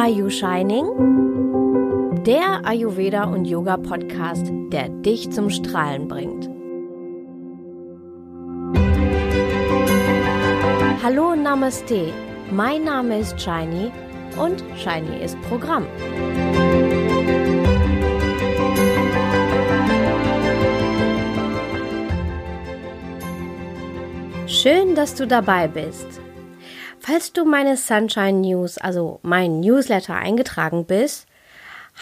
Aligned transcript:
Are 0.00 0.08
You 0.08 0.30
Shining? 0.30 0.86
Der 2.24 2.64
Ayurveda 2.64 3.24
und 3.24 3.46
Yoga 3.46 3.76
Podcast, 3.76 4.46
der 4.70 4.90
dich 4.90 5.28
zum 5.32 5.50
Strahlen 5.50 6.06
bringt. 6.06 6.48
Hallo 11.02 11.34
Namaste, 11.34 12.12
mein 12.52 12.84
Name 12.84 13.18
ist 13.18 13.40
Shiny 13.40 13.90
und 14.40 14.62
Shiny 14.76 15.20
ist 15.20 15.36
Programm. 15.48 15.84
Schön, 24.46 24.94
dass 24.94 25.16
du 25.16 25.26
dabei 25.26 25.66
bist. 25.66 26.20
Falls 27.08 27.32
du 27.32 27.46
meine 27.46 27.78
Sunshine 27.78 28.40
News, 28.40 28.76
also 28.76 29.18
mein 29.22 29.60
Newsletter 29.60 30.14
eingetragen 30.14 30.84
bist, 30.84 31.26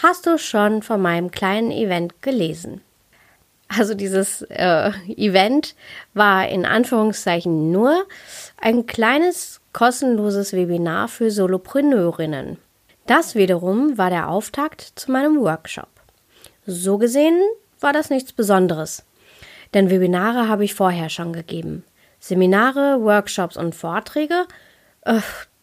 hast 0.03 0.27
du 0.27 0.37
schon 0.37 0.83
von 0.83 1.01
meinem 1.01 1.31
kleinen 1.31 1.71
Event 1.71 2.23
gelesen. 2.23 2.81
Also 3.69 3.95
dieses 3.95 4.43
äh, 4.43 4.91
Event 5.07 5.77
war 6.13 6.49
in 6.49 6.67
Anführungszeichen 6.67 7.71
nur 7.71 8.05
ein 8.61 8.87
kleines 8.87 9.61
kostenloses 9.73 10.53
Webinar 10.53 11.07
für 11.07 11.31
Solopreneurinnen. 11.31 12.59
Das 13.07 13.37
wiederum 13.37 13.97
war 13.97 14.11
der 14.11 14.29
Auftakt 14.29 14.93
zu 14.97 15.13
meinem 15.13 15.39
Workshop. 15.39 15.91
So 16.67 16.99
gesehen 16.99 17.41
war 17.79 17.93
das 17.93 18.11
nichts 18.11 18.33
Besonderes, 18.33 19.05
denn 19.73 19.89
Webinare 19.89 20.49
habe 20.49 20.65
ich 20.65 20.75
vorher 20.75 21.11
schon 21.11 21.33
gegeben. 21.33 21.85
Seminare, 22.19 23.03
Workshops 23.03 23.57
und 23.57 23.77
Vorträge 23.77 24.47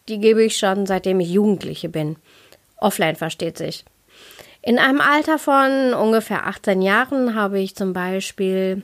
die 0.08 0.18
gebe 0.18 0.42
ich 0.44 0.56
schon 0.56 0.86
seitdem 0.86 1.20
ich 1.20 1.30
Jugendliche 1.30 1.88
bin. 1.88 2.16
Offline 2.78 3.16
versteht 3.16 3.58
sich. 3.58 3.84
In 4.62 4.78
einem 4.78 5.00
Alter 5.00 5.38
von 5.38 5.94
ungefähr 5.94 6.46
18 6.46 6.80
Jahren 6.80 7.34
habe 7.34 7.60
ich 7.60 7.74
zum 7.74 7.92
Beispiel 7.92 8.82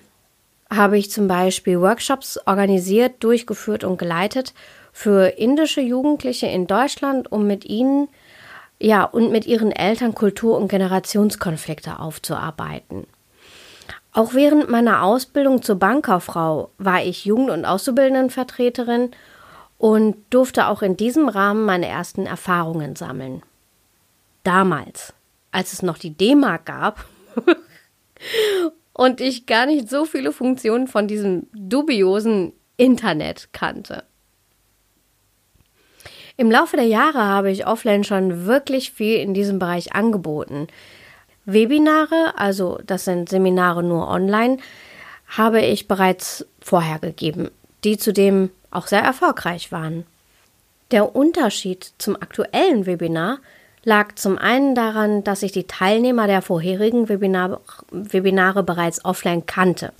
habe 0.72 0.98
ich 0.98 1.10
zum 1.10 1.26
Beispiel 1.26 1.80
Workshops 1.80 2.38
organisiert, 2.46 3.24
durchgeführt 3.24 3.82
und 3.82 3.98
geleitet 3.98 4.54
für 4.92 5.38
indische 5.38 5.80
Jugendliche 5.80 6.46
in 6.46 6.68
Deutschland, 6.68 7.32
um 7.32 7.46
mit 7.46 7.64
ihnen 7.64 8.08
ja 8.78 9.04
und 9.04 9.32
mit 9.32 9.46
ihren 9.46 9.72
Eltern 9.72 10.14
Kultur- 10.14 10.56
und 10.56 10.68
Generationskonflikte 10.68 11.98
aufzuarbeiten. 11.98 13.06
Auch 14.12 14.34
während 14.34 14.68
meiner 14.68 15.02
Ausbildung 15.02 15.62
zur 15.62 15.76
Bankkauffrau 15.76 16.70
war 16.78 17.02
ich 17.02 17.24
Jugend- 17.24 17.50
und 17.50 17.64
Auszubildendenvertreterin 17.64 19.10
und 19.80 20.14
durfte 20.28 20.66
auch 20.66 20.82
in 20.82 20.98
diesem 20.98 21.30
Rahmen 21.30 21.64
meine 21.64 21.88
ersten 21.88 22.26
Erfahrungen 22.26 22.96
sammeln. 22.96 23.42
Damals, 24.44 25.14
als 25.52 25.72
es 25.72 25.80
noch 25.80 25.96
die 25.96 26.10
D-Mark 26.12 26.66
gab 26.66 27.06
und 28.92 29.22
ich 29.22 29.46
gar 29.46 29.64
nicht 29.64 29.88
so 29.88 30.04
viele 30.04 30.32
Funktionen 30.32 30.86
von 30.86 31.08
diesem 31.08 31.46
dubiosen 31.54 32.52
Internet 32.76 33.54
kannte. 33.54 34.04
Im 36.36 36.50
Laufe 36.50 36.76
der 36.76 36.86
Jahre 36.86 37.24
habe 37.24 37.50
ich 37.50 37.66
offline 37.66 38.04
schon 38.04 38.44
wirklich 38.44 38.92
viel 38.92 39.16
in 39.16 39.32
diesem 39.32 39.58
Bereich 39.58 39.94
angeboten. 39.94 40.66
Webinare, 41.46 42.34
also 42.36 42.78
das 42.84 43.06
sind 43.06 43.30
Seminare 43.30 43.82
nur 43.82 44.08
online, 44.08 44.58
habe 45.26 45.62
ich 45.62 45.88
bereits 45.88 46.44
vorher 46.60 46.98
gegeben, 46.98 47.50
die 47.82 47.96
zudem 47.96 48.50
auch 48.70 48.86
sehr 48.86 49.02
erfolgreich 49.02 49.72
waren. 49.72 50.04
Der 50.90 51.14
Unterschied 51.14 51.92
zum 51.98 52.16
aktuellen 52.16 52.86
Webinar 52.86 53.38
lag 53.84 54.14
zum 54.16 54.38
einen 54.38 54.74
daran, 54.74 55.24
dass 55.24 55.42
ich 55.42 55.52
die 55.52 55.66
Teilnehmer 55.66 56.26
der 56.26 56.42
vorherigen 56.42 57.08
Webinar 57.08 57.60
Webinare 57.90 58.62
bereits 58.62 59.04
offline 59.04 59.46
kannte. 59.46 59.92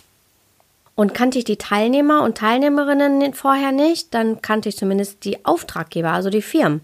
Und 0.95 1.15
kannte 1.15 1.39
ich 1.39 1.45
die 1.45 1.57
Teilnehmer 1.57 2.23
und 2.23 2.37
Teilnehmerinnen 2.37 3.33
vorher 3.33 3.73
nicht, 3.73 4.13
dann 4.13 4.43
kannte 4.43 4.69
ich 4.69 4.77
zumindest 4.77 5.25
die 5.25 5.45
Auftraggeber, 5.47 6.11
also 6.11 6.29
die 6.29 6.43
Firmen. 6.43 6.83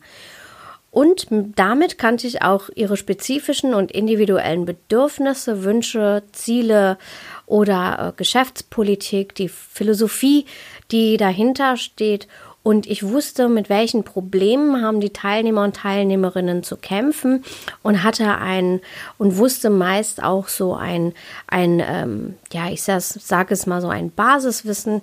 Und 0.96 1.26
damit 1.56 1.98
kannte 1.98 2.26
ich 2.26 2.40
auch 2.40 2.70
ihre 2.74 2.96
spezifischen 2.96 3.74
und 3.74 3.92
individuellen 3.92 4.64
Bedürfnisse, 4.64 5.62
Wünsche, 5.62 6.22
Ziele 6.32 6.96
oder 7.44 7.98
äh, 7.98 8.12
Geschäftspolitik, 8.16 9.34
die 9.34 9.50
Philosophie, 9.50 10.46
die 10.92 11.18
dahinter 11.18 11.76
steht. 11.76 12.28
Und 12.62 12.86
ich 12.86 13.02
wusste, 13.02 13.50
mit 13.50 13.68
welchen 13.68 14.04
Problemen 14.04 14.82
haben 14.82 15.00
die 15.00 15.12
Teilnehmer 15.12 15.64
und 15.64 15.76
Teilnehmerinnen 15.76 16.62
zu 16.62 16.78
kämpfen 16.78 17.44
und 17.82 18.02
hatte 18.02 18.38
ein 18.38 18.80
und 19.18 19.36
wusste 19.36 19.68
meist 19.68 20.22
auch 20.22 20.48
so 20.48 20.74
ein, 20.74 21.12
ein 21.46 21.82
ähm, 21.86 22.36
ja, 22.54 22.70
ich 22.70 22.82
sage 22.82 23.52
es 23.52 23.66
mal 23.66 23.82
so 23.82 23.88
ein 23.88 24.10
Basiswissen, 24.12 25.02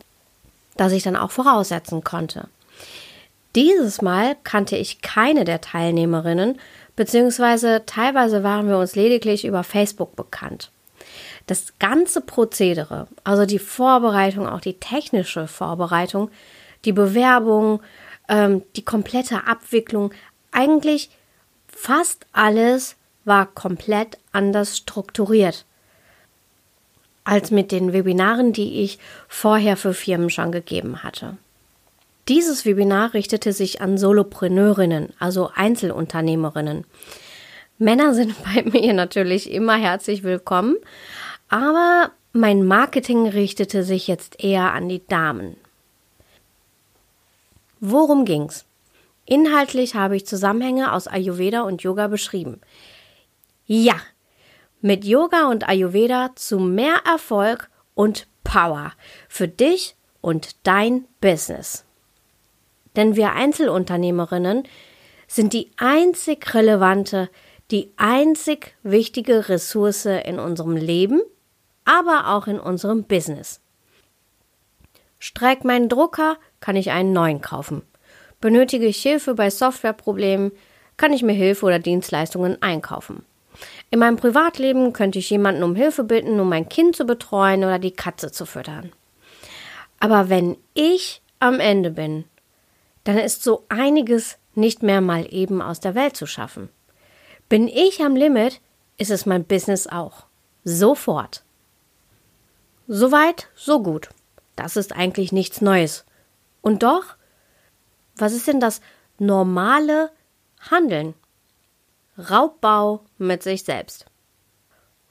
das 0.76 0.92
ich 0.92 1.04
dann 1.04 1.16
auch 1.16 1.30
voraussetzen 1.30 2.04
konnte. 2.04 2.48
Dieses 3.56 4.02
Mal 4.02 4.36
kannte 4.44 4.76
ich 4.76 5.02
keine 5.02 5.44
der 5.44 5.62
Teilnehmerinnen, 5.62 6.60
beziehungsweise 6.96 7.84
teilweise 7.86 8.44
waren 8.44 8.68
wir 8.68 8.78
uns 8.78 8.96
lediglich 8.96 9.46
über 9.46 9.64
Facebook 9.64 10.16
bekannt. 10.16 10.72
Das 11.46 11.74
ganze 11.78 12.22
Prozedere, 12.22 13.08
also 13.24 13.46
die 13.46 13.60
Vorbereitung, 13.60 14.48
auch 14.48 14.62
die 14.62 14.80
technische 14.80 15.48
Vorbereitung, 15.48 16.32
die 16.86 16.94
Bewerbung, 16.94 17.82
ähm, 18.30 18.64
die 18.76 18.86
komplette 18.86 19.46
Abwicklung, 19.46 20.14
eigentlich 20.52 21.10
fast 21.68 22.26
alles 22.32 22.96
war 23.26 23.46
komplett 23.46 24.18
anders 24.32 24.78
strukturiert 24.78 25.66
als 27.26 27.52
mit 27.52 27.72
den 27.72 27.94
Webinaren, 27.94 28.52
die 28.52 28.82
ich 28.82 29.00
vorher 29.28 29.78
für 29.78 29.94
Firmen 29.94 30.30
schon 30.30 30.52
gegeben 30.52 31.04
hatte. 31.04 31.38
Dieses 32.30 32.66
Webinar 32.66 33.14
richtete 33.14 33.52
sich 33.52 33.82
an 33.82 33.98
Solopreneurinnen, 33.98 35.14
also 35.20 35.50
Einzelunternehmerinnen. 35.54 36.86
Männer 37.78 38.14
sind 38.14 38.36
bei 38.44 38.64
mir 38.64 38.94
natürlich 38.94 39.52
immer 39.52 39.76
herzlich 39.76 40.24
willkommen, 40.24 40.78
aber 41.50 42.12
mein 42.32 42.66
Marketing 42.66 43.28
richtete 43.28 43.84
sich 43.84 44.08
jetzt 44.08 44.44
eher 44.44 44.74
an 44.74 44.88
die 44.88 45.06
Damen. 45.06 45.58
Worum 47.80 48.24
ging's? 48.24 48.66
Inhaltlich 49.26 49.96
habe 49.96 50.16
ich 50.16 50.26
Zusammenhänge 50.26 50.94
aus 50.94 51.08
Ayurveda 51.08 51.62
und 51.62 51.84
Yoga 51.84 52.08
beschrieben. 52.08 52.62
Ja, 53.66 53.96
mit 54.82 55.06
Yoga 55.06 55.50
und 55.50 55.68
Ayurveda 55.68 56.32
zu 56.36 56.60
mehr 56.60 57.02
Erfolg 57.06 57.70
und 57.96 58.28
Power 58.44 58.94
für 59.28 59.48
dich 59.48 59.96
und 60.22 60.56
dein 60.66 61.06
Business. 61.22 61.86
Denn 62.96 63.16
wir 63.16 63.34
Einzelunternehmerinnen 63.34 64.64
sind 65.28 65.54
die 65.54 65.72
einzig 65.78 66.54
relevante, 66.54 67.30
die 67.72 67.92
einzig 67.98 68.76
wichtige 68.84 69.50
Ressource 69.50 70.06
in 70.06 70.40
unserem 70.40 70.76
Leben 70.76 71.22
aber 71.86 72.30
auch 72.34 72.48
in 72.48 72.60
unserem 72.60 73.04
Business. 73.04 73.60
Streikt 75.20 75.64
mein 75.64 75.90
Drucker, 75.90 76.38
kann 76.60 76.76
ich 76.76 76.92
einen 76.92 77.14
neuen 77.14 77.42
kaufen. 77.42 77.82
Benötige 78.42 78.86
ich 78.86 79.02
Hilfe 79.02 79.36
bei 79.36 79.50
Softwareproblemen, 79.50 80.52
kann 80.98 81.14
ich 81.14 81.24
mir 81.24 81.34
Hilfe 81.34 81.66
oder 81.66 81.80
Dienstleistungen 81.80 82.62
einkaufen. 82.62 83.26
In 83.90 84.00
meinem 84.00 84.18
Privatleben 84.18 84.92
könnte 84.94 85.20
ich 85.20 85.30
jemanden 85.30 85.64
um 85.64 85.76
Hilfe 85.76 86.04
bitten, 86.04 86.40
um 86.40 86.50
mein 86.50 86.68
Kind 86.68 86.96
zu 86.96 87.06
betreuen 87.06 87.64
oder 87.64 87.80
die 87.80 87.92
Katze 87.92 88.32
zu 88.32 88.46
füttern. 88.46 88.92
Aber 90.00 90.30
wenn 90.30 90.58
ich 90.74 91.22
am 91.40 91.60
Ende 91.60 91.92
bin, 91.92 92.26
dann 93.04 93.18
ist 93.18 93.44
so 93.44 93.66
einiges 93.70 94.38
nicht 94.56 94.84
mehr 94.84 95.02
mal 95.02 95.28
eben 95.34 95.62
aus 95.62 95.80
der 95.80 95.96
Welt 95.96 96.16
zu 96.16 96.26
schaffen. 96.26 96.70
Bin 97.50 97.68
ich 97.68 98.02
am 98.02 98.16
Limit, 98.16 98.62
ist 98.98 99.12
es 99.12 99.26
mein 99.26 99.44
Business 99.44 99.88
auch. 99.88 100.26
Sofort. 100.64 101.44
Soweit, 102.88 103.48
so 103.56 103.82
gut. 103.82 104.10
Das 104.56 104.76
ist 104.76 104.94
eigentlich 104.94 105.32
nichts 105.32 105.62
Neues. 105.62 106.06
Und 106.62 106.84
doch, 106.84 107.16
was 108.16 108.34
ist 108.34 108.48
denn 108.48 108.60
das 108.60 108.82
normale 109.18 110.12
Handeln? 110.60 111.14
Raubbau 112.18 113.04
mit 113.18 113.42
sich 113.44 113.64
selbst. 113.64 114.06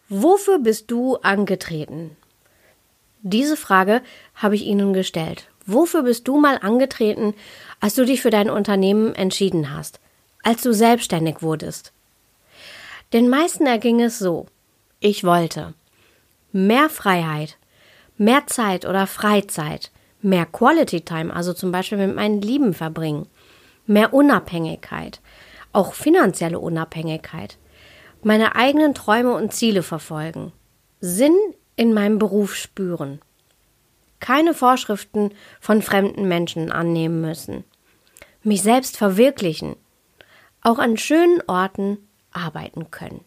Wofür 0.09 0.59
bist 0.59 0.91
du 0.91 1.17
angetreten? 1.17 2.17
Diese 3.23 3.57
Frage 3.57 4.03
habe 4.35 4.55
ich 4.55 4.65
Ihnen 4.65 4.93
gestellt. 4.93 5.49
Wofür 5.67 6.03
bist 6.03 6.27
du 6.29 6.39
mal 6.39 6.59
angetreten, 6.61 7.35
als 7.81 7.95
du 7.95 8.05
dich 8.05 8.23
für 8.23 8.31
dein 8.31 8.51
Unternehmen 8.51 9.15
entschieden 9.15 9.75
hast, 9.75 10.01
als 10.43 10.63
du 10.63 10.73
selbstständig 10.73 11.43
wurdest? 11.43 11.93
Den 13.13 13.29
meisten 13.29 13.67
erging 13.67 14.01
es 14.01 14.19
so. 14.19 14.47
Ich 15.01 15.25
wollte 15.25 15.75
mehr 16.53 16.89
Freiheit, 16.89 17.57
mehr 18.17 18.47
Zeit 18.47 18.87
oder 18.87 19.07
Freizeit, 19.07 19.91
mehr 20.21 20.47
Quality 20.47 21.03
Time, 21.03 21.35
also 21.35 21.53
zum 21.53 21.73
Beispiel 21.73 21.99
mit 21.99 22.15
meinen 22.15 22.41
Lieben 22.41 22.75
verbringen, 22.75 23.27
mehr 23.87 24.15
Unabhängigkeit, 24.15 25.21
auch 25.73 25.95
finanzielle 25.95 26.59
Unabhängigkeit, 26.59 27.59
meine 28.23 28.55
eigenen 28.55 28.95
Träume 28.95 29.35
und 29.35 29.53
Ziele 29.53 29.83
verfolgen, 29.83 30.53
Sinn 31.01 31.37
in 31.77 31.93
meinem 31.93 32.19
Beruf 32.19 32.55
spüren, 32.55 33.21
keine 34.23 34.55
Vorschriften 34.55 35.35
von 35.61 35.83
fremden 35.83 36.27
Menschen 36.27 36.73
annehmen 36.73 37.21
müssen, 37.21 37.65
mich 38.43 38.63
selbst 38.63 38.97
verwirklichen, 38.97 39.77
auch 40.63 40.79
an 40.79 40.97
schönen 40.97 41.43
Orten 41.49 41.99
arbeiten 42.31 42.91
können. 42.91 43.25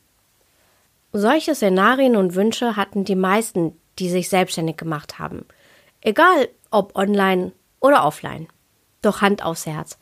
Solche 1.12 1.54
Szenarien 1.54 2.16
und 2.16 2.34
Wünsche 2.34 2.76
hatten 2.76 3.04
die 3.04 3.16
meisten, 3.16 3.78
die 4.00 4.10
sich 4.10 4.30
selbstständig 4.30 4.78
gemacht 4.78 5.20
haben. 5.20 5.46
Egal 6.02 6.50
ob 6.72 6.96
online 6.96 7.52
oder 7.80 8.06
offline. 8.06 8.48
Doch 9.02 9.22
Hand 9.22 9.44
aufs 9.44 9.66
Herz. 9.66 10.00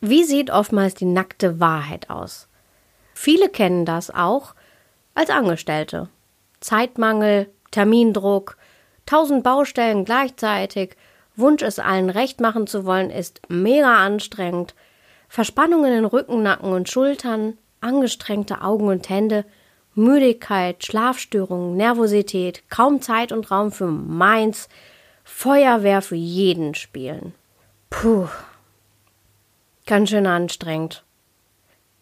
Wie 0.00 0.24
sieht 0.24 0.50
oftmals 0.50 0.94
die 0.94 1.04
nackte 1.04 1.60
Wahrheit 1.60 2.10
aus? 2.10 2.48
Viele 3.14 3.48
kennen 3.48 3.84
das 3.84 4.10
auch 4.10 4.54
als 5.14 5.30
Angestellte. 5.30 6.08
Zeitmangel, 6.60 7.50
Termindruck, 7.70 8.56
tausend 9.06 9.42
Baustellen 9.42 10.04
gleichzeitig, 10.04 10.96
Wunsch, 11.36 11.62
es 11.62 11.78
allen 11.78 12.10
recht 12.10 12.40
machen 12.40 12.66
zu 12.66 12.84
wollen, 12.84 13.10
ist 13.10 13.40
mega 13.48 14.04
anstrengend. 14.04 14.74
Verspannungen 15.28 15.92
in 15.92 16.04
Rücken, 16.04 16.42
Nacken 16.42 16.72
und 16.72 16.88
Schultern, 16.88 17.58
angestrengte 17.80 18.62
Augen 18.62 18.88
und 18.88 19.08
Hände, 19.08 19.44
Müdigkeit, 19.94 20.84
Schlafstörungen, 20.84 21.76
Nervosität, 21.76 22.68
kaum 22.68 23.00
Zeit 23.00 23.32
und 23.32 23.50
Raum 23.50 23.72
für 23.72 23.86
meins, 23.86 24.68
Feuerwehr 25.24 26.02
für 26.02 26.16
jeden 26.16 26.74
spielen. 26.74 27.34
Puh. 27.90 28.28
Ganz 29.86 30.10
schön 30.10 30.26
anstrengend. 30.26 31.04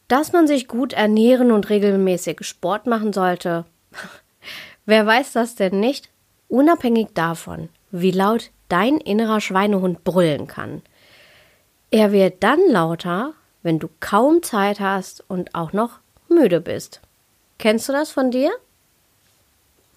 Dass 0.08 0.32
man 0.32 0.46
sich 0.46 0.68
gut 0.68 0.92
ernähren 0.92 1.52
und 1.52 1.70
regelmäßig 1.70 2.38
Sport 2.42 2.86
machen 2.86 3.12
sollte. 3.12 3.64
Wer 4.86 5.06
weiß 5.06 5.32
das 5.32 5.54
denn 5.54 5.80
nicht? 5.80 6.10
Unabhängig 6.48 7.08
davon, 7.14 7.68
wie 7.90 8.10
laut 8.10 8.50
dein 8.68 8.98
innerer 8.98 9.40
Schweinehund 9.40 10.04
brüllen 10.04 10.46
kann. 10.46 10.82
Er 11.90 12.12
wird 12.12 12.42
dann 12.42 12.60
lauter, 12.68 13.34
wenn 13.62 13.78
du 13.78 13.88
kaum 14.00 14.42
Zeit 14.42 14.80
hast 14.80 15.24
und 15.28 15.54
auch 15.54 15.72
noch 15.72 16.00
müde 16.28 16.60
bist. 16.60 17.00
Kennst 17.58 17.88
du 17.88 17.92
das 17.92 18.10
von 18.10 18.30
dir? 18.30 18.50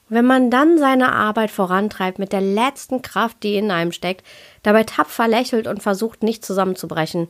Wenn 0.10 0.26
man 0.26 0.50
dann 0.50 0.78
seine 0.78 1.12
Arbeit 1.12 1.52
vorantreibt 1.52 2.18
mit 2.18 2.32
der 2.32 2.42
letzten 2.42 3.02
Kraft, 3.02 3.44
die 3.44 3.56
in 3.56 3.72
einem 3.72 3.92
steckt, 3.92 4.26
dabei 4.64 4.84
tapfer 4.84 5.28
lächelt 5.28 5.68
und 5.68 5.84
versucht 5.84 6.24
nicht 6.24 6.46
zusammenzubrechen, 6.46 7.28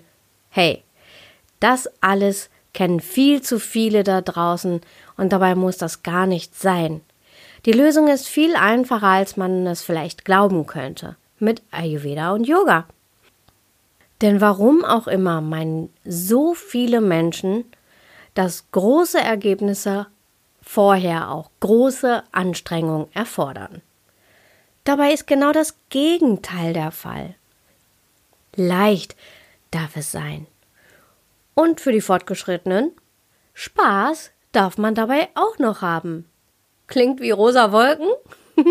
hey, 0.49 0.83
das 1.59 1.89
alles 2.01 2.49
kennen 2.73 2.99
viel 2.99 3.41
zu 3.41 3.59
viele 3.59 4.03
da 4.03 4.21
draußen 4.21 4.81
und 5.17 5.33
dabei 5.33 5.55
muss 5.55 5.77
das 5.77 6.03
gar 6.03 6.27
nicht 6.27 6.55
sein. 6.55 7.01
Die 7.67 7.73
Lösung 7.73 8.07
ist 8.07 8.29
viel 8.29 8.55
einfacher, 8.55 9.07
als 9.07 9.35
man 9.35 9.67
es 9.67 9.81
vielleicht 9.81 10.23
glauben 10.23 10.67
könnte, 10.67 11.17
mit 11.37 11.61
Ayurveda 11.69 12.31
und 12.31 12.47
Yoga. 12.47 12.85
Denn 14.21 14.39
warum 14.39 14.85
auch 14.85 15.05
immer 15.05 15.41
meinen 15.41 15.93
so 16.05 16.53
viele 16.53 17.01
Menschen, 17.01 17.65
dass 18.35 18.71
große 18.71 19.19
Ergebnisse 19.19 20.07
vorher 20.61 21.29
auch 21.29 21.51
große 21.59 22.23
Anstrengung 22.31 23.09
erfordern. 23.13 23.81
Dabei 24.85 25.11
ist 25.11 25.27
genau 25.27 25.51
das 25.51 25.75
Gegenteil 25.89 26.71
der 26.71 26.91
Fall. 26.91 27.35
Leicht 28.55 29.17
darf 29.71 29.97
es 29.97 30.13
sein. 30.13 30.47
Und 31.53 31.81
für 31.81 31.91
die 31.91 31.99
Fortgeschrittenen, 31.99 32.93
Spaß 33.55 34.31
darf 34.53 34.77
man 34.77 34.95
dabei 34.95 35.27
auch 35.35 35.59
noch 35.59 35.81
haben. 35.81 36.29
Klingt 36.87 37.19
wie 37.19 37.31
rosa 37.31 37.71
Wolken? 37.71 38.09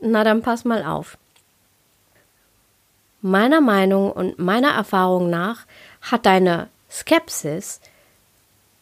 Na 0.00 0.24
dann 0.24 0.42
pass 0.42 0.64
mal 0.64 0.84
auf. 0.84 1.18
Meiner 3.22 3.60
Meinung 3.60 4.12
und 4.12 4.38
meiner 4.38 4.70
Erfahrung 4.70 5.30
nach 5.30 5.66
hat 6.02 6.26
deine 6.26 6.68
Skepsis 6.90 7.80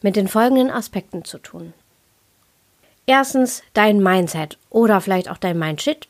mit 0.02 0.16
den 0.16 0.28
folgenden 0.28 0.70
Aspekten 0.70 1.24
zu 1.24 1.38
tun. 1.38 1.72
Erstens 3.06 3.62
dein 3.72 4.02
Mindset 4.02 4.58
oder 4.70 5.00
vielleicht 5.00 5.30
auch 5.30 5.38
dein 5.38 5.58
Mindshit. 5.58 6.08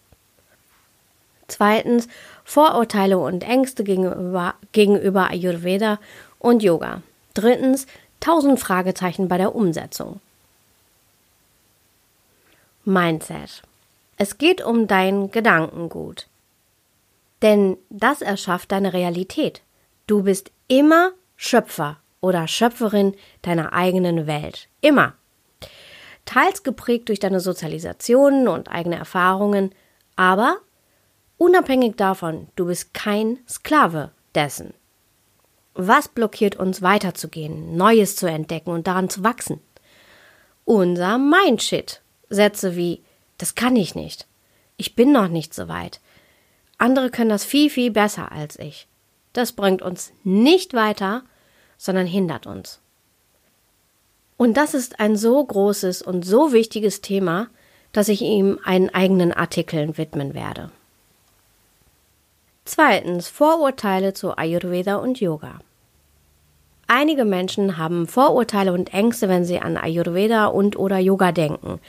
Zweitens 1.49 2.09
Vorurteile 2.45 3.19
und 3.19 3.45
Ängste 3.45 3.85
gegenüber, 3.85 4.55
gegenüber 4.73 5.31
Ayurveda 5.31 5.99
und 6.39 6.63
Yoga. 6.63 7.03
Drittens 7.35 7.87
tausend 8.21 8.59
Fragezeichen 8.59 9.29
bei 9.29 9.39
der 9.39 9.55
Umsetzung. 9.55 10.21
Mindset. 12.85 13.63
Es 14.17 14.39
geht 14.39 14.63
um 14.65 14.87
dein 14.87 15.31
Gedankengut. 15.31 16.29
Denn 17.43 17.77
das 17.91 18.23
erschafft 18.23 18.73
deine 18.73 18.93
Realität. 18.93 19.63
Du 20.07 20.23
bist 20.23 20.51
immer 20.69 21.13
Schöpfer 21.37 21.99
oder 22.21 22.49
Schöpferin 22.49 23.15
deiner 23.43 23.73
eigenen 23.73 24.27
Welt. 24.27 24.69
Immer. 24.81 25.15
Teils 26.25 26.63
geprägt 26.63 27.09
durch 27.09 27.21
deine 27.21 27.41
Sozialisationen 27.41 28.49
und 28.49 28.71
eigene 28.71 28.97
Erfahrungen, 28.97 29.75
aber 30.17 30.57
unabhängig 31.37 31.97
davon, 31.97 32.49
du 32.57 32.67
bist 32.67 32.95
kein 32.95 33.41
Sklave 33.47 34.11
dessen. 34.35 34.73
Was 35.75 36.09
blockiert 36.09 36.57
uns 36.57 36.83
weiterzugehen, 36.83 37.77
Neues 37.77 38.17
zu 38.17 38.27
entdecken 38.27 38.71
und 38.71 38.87
daran 38.87 39.11
zu 39.11 39.25
wachsen? 39.25 39.61
Unser 40.65 41.19
Mindshit. 41.19 42.01
Sätze 42.35 42.77
wie 42.77 43.01
das 43.39 43.55
kann 43.55 43.77
ich 43.77 43.95
nicht. 43.95 44.27
Ich 44.77 44.95
bin 44.95 45.13
noch 45.13 45.29
nicht 45.29 45.55
so 45.55 45.69
weit. 45.69 46.01
Andere 46.79 47.11
können 47.11 47.31
das 47.31 47.45
viel, 47.45 47.71
viel 47.71 47.91
besser 47.91 48.33
als 48.33 48.59
ich. 48.59 48.87
Das 49.33 49.53
bringt 49.53 49.83
uns 49.83 50.13
nicht 50.23 50.75
weiter 50.75 51.25
sondern 51.85 52.07
hindert 52.07 52.47
uns. 52.47 52.81
Und 54.37 54.57
das 54.57 54.75
ist 54.75 55.01
ein 55.01 55.17
so 55.17 55.45
großes 55.45 56.03
und 56.03 56.25
so 56.25 56.53
wichtiges 56.53 57.01
Thema, 57.01 57.49
dass 57.93 58.09
ich 58.09 58.23
ihm 58.23 58.59
einen 58.65 58.91
eigenen 58.91 59.33
Artikel 59.33 59.97
widmen 59.97 60.35
werde. 60.35 60.71
Zweitens 62.65 63.29
Vorurteile 63.29 64.15
zu 64.15 64.37
Ayurveda 64.37 64.97
und 64.97 65.21
Yoga. 65.21 65.61
Einige 66.87 67.25
Menschen 67.25 67.76
haben 67.76 68.07
Vorurteile 68.07 68.73
und 68.73 68.93
Ängste, 68.93 69.29
wenn 69.29 69.45
sie 69.45 69.61
an 69.61 69.76
Ayurveda 69.76 70.47
und 70.47 70.76
oder 70.76 70.99
Yoga 70.99 71.33
denken. 71.33 71.81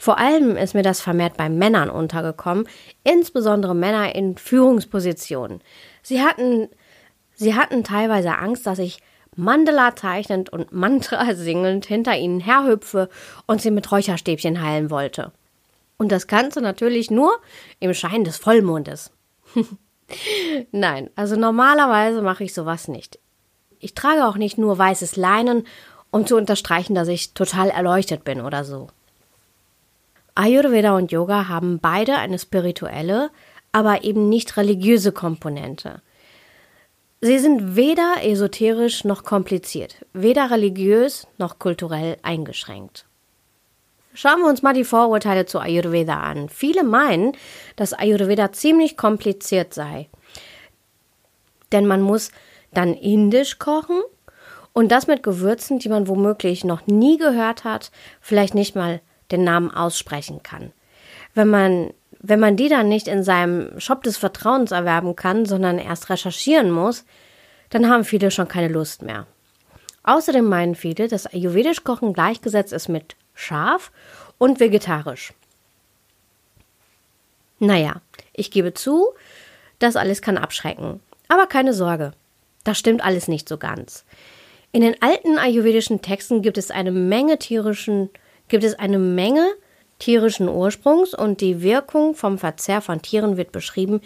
Vor 0.00 0.16
allem 0.16 0.56
ist 0.56 0.72
mir 0.72 0.82
das 0.82 1.02
vermehrt 1.02 1.36
bei 1.36 1.50
Männern 1.50 1.90
untergekommen, 1.90 2.66
insbesondere 3.04 3.74
Männer 3.74 4.14
in 4.14 4.38
Führungspositionen. 4.38 5.60
Sie 6.02 6.22
hatten, 6.22 6.70
sie 7.34 7.54
hatten 7.54 7.84
teilweise 7.84 8.38
Angst, 8.38 8.66
dass 8.66 8.78
ich 8.78 9.02
Mandala 9.36 9.94
zeichnend 9.94 10.48
und 10.50 10.72
Mantra 10.72 11.34
singend 11.34 11.84
hinter 11.84 12.16
ihnen 12.16 12.40
herhüpfe 12.40 13.10
und 13.46 13.60
sie 13.60 13.70
mit 13.70 13.92
Räucherstäbchen 13.92 14.62
heilen 14.62 14.88
wollte. 14.88 15.32
Und 15.98 16.10
das 16.10 16.26
Ganze 16.26 16.62
natürlich 16.62 17.10
nur 17.10 17.38
im 17.78 17.92
Schein 17.92 18.24
des 18.24 18.38
Vollmondes. 18.38 19.12
Nein, 20.72 21.10
also 21.14 21.36
normalerweise 21.36 22.22
mache 22.22 22.44
ich 22.44 22.54
sowas 22.54 22.88
nicht. 22.88 23.18
Ich 23.80 23.92
trage 23.92 24.26
auch 24.26 24.38
nicht 24.38 24.56
nur 24.56 24.78
weißes 24.78 25.16
Leinen, 25.16 25.66
um 26.10 26.26
zu 26.26 26.38
unterstreichen, 26.38 26.94
dass 26.94 27.08
ich 27.08 27.34
total 27.34 27.68
erleuchtet 27.68 28.24
bin 28.24 28.40
oder 28.40 28.64
so. 28.64 28.88
Ayurveda 30.34 30.96
und 30.96 31.12
Yoga 31.12 31.48
haben 31.48 31.78
beide 31.80 32.16
eine 32.16 32.38
spirituelle, 32.38 33.30
aber 33.72 34.04
eben 34.04 34.28
nicht 34.28 34.56
religiöse 34.56 35.12
Komponente. 35.12 36.02
Sie 37.20 37.38
sind 37.38 37.76
weder 37.76 38.14
esoterisch 38.22 39.04
noch 39.04 39.24
kompliziert, 39.24 40.06
weder 40.12 40.50
religiös 40.50 41.26
noch 41.36 41.58
kulturell 41.58 42.16
eingeschränkt. 42.22 43.04
Schauen 44.14 44.40
wir 44.40 44.48
uns 44.48 44.62
mal 44.62 44.74
die 44.74 44.84
Vorurteile 44.84 45.46
zu 45.46 45.60
Ayurveda 45.60 46.18
an. 46.18 46.48
Viele 46.48 46.82
meinen, 46.82 47.32
dass 47.76 47.92
Ayurveda 47.92 48.52
ziemlich 48.52 48.96
kompliziert 48.96 49.72
sei. 49.72 50.08
Denn 51.72 51.86
man 51.86 52.00
muss 52.00 52.32
dann 52.72 52.94
indisch 52.94 53.58
kochen 53.58 54.00
und 54.72 54.90
das 54.90 55.06
mit 55.06 55.22
Gewürzen, 55.22 55.78
die 55.78 55.88
man 55.88 56.08
womöglich 56.08 56.64
noch 56.64 56.86
nie 56.86 57.18
gehört 57.18 57.64
hat, 57.64 57.90
vielleicht 58.20 58.54
nicht 58.54 58.74
mal 58.74 59.00
den 59.32 59.44
Namen 59.44 59.70
aussprechen 59.70 60.42
kann. 60.42 60.72
Wenn 61.34 61.48
man 61.48 61.90
wenn 62.22 62.38
man 62.38 62.56
die 62.56 62.68
dann 62.68 62.88
nicht 62.88 63.08
in 63.08 63.22
seinem 63.22 63.80
Shop 63.80 64.02
des 64.02 64.18
Vertrauens 64.18 64.72
erwerben 64.72 65.16
kann, 65.16 65.46
sondern 65.46 65.78
erst 65.78 66.10
recherchieren 66.10 66.70
muss, 66.70 67.04
dann 67.70 67.88
haben 67.88 68.04
viele 68.04 68.30
schon 68.30 68.46
keine 68.46 68.68
Lust 68.68 69.00
mehr. 69.02 69.26
Außerdem 70.02 70.44
meinen 70.44 70.74
viele, 70.74 71.08
dass 71.08 71.26
ayurvedisch 71.26 71.82
Kochen 71.82 72.12
gleichgesetzt 72.12 72.72
ist 72.72 72.88
mit 72.88 73.16
scharf 73.34 73.90
und 74.38 74.60
vegetarisch. 74.60 75.32
Naja, 77.58 78.00
ich 78.32 78.50
gebe 78.50 78.74
zu, 78.74 79.14
das 79.78 79.96
alles 79.96 80.20
kann 80.20 80.36
abschrecken. 80.36 81.00
Aber 81.28 81.46
keine 81.46 81.72
Sorge, 81.72 82.12
das 82.64 82.78
stimmt 82.78 83.02
alles 83.02 83.28
nicht 83.28 83.48
so 83.48 83.56
ganz. 83.56 84.04
In 84.72 84.82
den 84.82 85.00
alten 85.00 85.38
ayurvedischen 85.38 86.02
Texten 86.02 86.42
gibt 86.42 86.58
es 86.58 86.70
eine 86.70 86.92
Menge 86.92 87.38
tierischen, 87.38 88.10
gibt 88.50 88.64
es 88.64 88.78
eine 88.78 88.98
Menge 88.98 89.50
tierischen 89.98 90.48
Ursprungs 90.48 91.14
und 91.14 91.40
die 91.40 91.62
Wirkung 91.62 92.14
vom 92.14 92.36
Verzehr 92.38 92.82
von 92.82 93.00
Tieren 93.00 93.36
wird 93.36 93.52
beschrieben, 93.52 94.02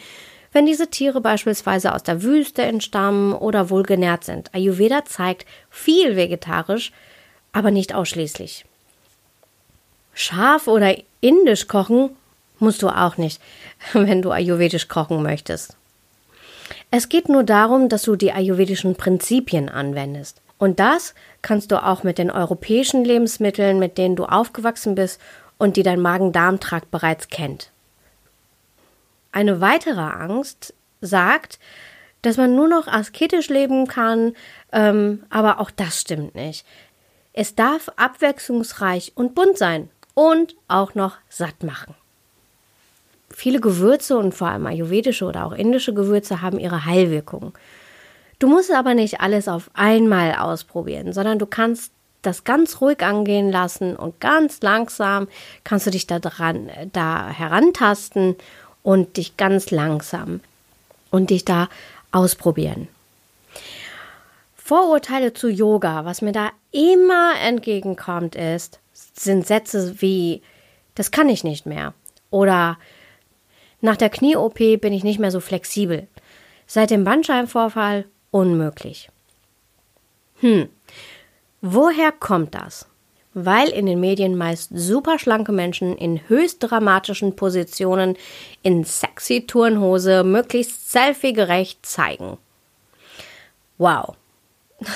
wenn 0.52 0.66
diese 0.66 0.88
Tiere 0.88 1.20
beispielsweise 1.20 1.92
aus 1.94 2.04
der 2.04 2.22
Wüste 2.22 2.62
entstammen 2.62 3.32
oder 3.32 3.70
wohlgenährt 3.70 4.22
sind. 4.22 4.54
Ayurveda 4.54 5.04
zeigt 5.04 5.46
viel 5.68 6.14
vegetarisch, 6.14 6.92
aber 7.52 7.72
nicht 7.72 7.92
ausschließlich. 7.94 8.64
Scharf 10.14 10.68
oder 10.68 10.96
indisch 11.20 11.66
kochen 11.66 12.10
musst 12.60 12.82
du 12.82 12.88
auch 12.88 13.16
nicht, 13.16 13.40
wenn 13.92 14.22
du 14.22 14.30
ayurvedisch 14.30 14.86
kochen 14.86 15.22
möchtest. 15.22 15.76
Es 16.90 17.08
geht 17.08 17.28
nur 17.28 17.42
darum, 17.42 17.88
dass 17.88 18.02
du 18.02 18.14
die 18.14 18.30
ayurvedischen 18.30 18.94
Prinzipien 18.94 19.68
anwendest. 19.68 20.40
Und 20.58 20.80
das 20.80 21.14
kannst 21.42 21.72
du 21.72 21.82
auch 21.82 22.02
mit 22.02 22.18
den 22.18 22.30
europäischen 22.30 23.04
Lebensmitteln, 23.04 23.78
mit 23.78 23.98
denen 23.98 24.16
du 24.16 24.24
aufgewachsen 24.24 24.94
bist 24.94 25.20
und 25.58 25.76
die 25.76 25.82
dein 25.82 26.00
Magen-Darm-Trakt 26.00 26.90
bereits 26.90 27.28
kennt. 27.28 27.70
Eine 29.32 29.60
weitere 29.60 30.00
Angst 30.00 30.74
sagt, 31.00 31.58
dass 32.22 32.36
man 32.36 32.54
nur 32.54 32.68
noch 32.68 32.86
asketisch 32.86 33.48
leben 33.48 33.86
kann, 33.86 34.34
ähm, 34.72 35.24
aber 35.28 35.60
auch 35.60 35.70
das 35.70 36.00
stimmt 36.00 36.34
nicht. 36.34 36.64
Es 37.32 37.54
darf 37.54 37.90
abwechslungsreich 37.96 39.12
und 39.16 39.34
bunt 39.34 39.58
sein 39.58 39.90
und 40.14 40.54
auch 40.68 40.94
noch 40.94 41.16
satt 41.28 41.62
machen. 41.62 41.94
Viele 43.30 43.60
Gewürze 43.60 44.16
und 44.16 44.32
vor 44.32 44.48
allem 44.48 44.66
ayurvedische 44.66 45.24
oder 45.24 45.44
auch 45.44 45.52
indische 45.52 45.92
Gewürze 45.92 46.40
haben 46.40 46.60
ihre 46.60 46.84
Heilwirkung. 46.84 47.52
Du 48.38 48.48
musst 48.48 48.72
aber 48.72 48.94
nicht 48.94 49.20
alles 49.20 49.48
auf 49.48 49.70
einmal 49.74 50.34
ausprobieren, 50.34 51.12
sondern 51.12 51.38
du 51.38 51.46
kannst 51.46 51.92
das 52.22 52.44
ganz 52.44 52.80
ruhig 52.80 53.02
angehen 53.02 53.50
lassen 53.50 53.96
und 53.96 54.20
ganz 54.20 54.60
langsam 54.62 55.28
kannst 55.62 55.86
du 55.86 55.90
dich 55.90 56.06
da 56.06 56.18
dran, 56.18 56.70
da 56.92 57.28
herantasten 57.28 58.36
und 58.82 59.16
dich 59.16 59.36
ganz 59.36 59.70
langsam 59.70 60.40
und 61.10 61.30
dich 61.30 61.44
da 61.44 61.68
ausprobieren. 62.12 62.88
Vorurteile 64.56 65.34
zu 65.34 65.48
Yoga, 65.48 66.06
was 66.06 66.22
mir 66.22 66.32
da 66.32 66.50
immer 66.70 67.34
entgegenkommt, 67.46 68.34
ist, 68.34 68.80
sind 68.94 69.46
Sätze 69.46 70.00
wie, 70.00 70.42
das 70.94 71.10
kann 71.10 71.28
ich 71.28 71.44
nicht 71.44 71.66
mehr. 71.66 71.92
Oder 72.30 72.78
nach 73.80 73.96
der 73.96 74.08
Knie-OP 74.08 74.56
bin 74.56 74.92
ich 74.92 75.04
nicht 75.04 75.18
mehr 75.18 75.30
so 75.30 75.40
flexibel. 75.40 76.08
Seit 76.66 76.90
dem 76.90 77.04
Bandscheibenvorfall 77.04 78.06
unmöglich. 78.34 79.10
Hm, 80.40 80.68
woher 81.60 82.10
kommt 82.10 82.56
das? 82.56 82.88
Weil 83.32 83.68
in 83.68 83.86
den 83.86 84.00
Medien 84.00 84.36
meist 84.36 84.70
super 84.74 85.20
schlanke 85.20 85.52
Menschen 85.52 85.96
in 85.96 86.28
höchst 86.28 86.58
dramatischen 86.60 87.36
Positionen 87.36 88.16
in 88.62 88.82
sexy 88.84 89.46
Turnhose 89.46 90.24
möglichst 90.24 90.90
selfie-gerecht 90.90 91.86
zeigen. 91.86 92.36
Wow. 93.78 94.16